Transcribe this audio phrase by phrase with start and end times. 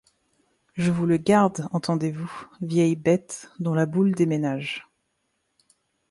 [0.73, 4.89] Je vous le garde, entendez-vous, vieille bête, dont la boule déménage!...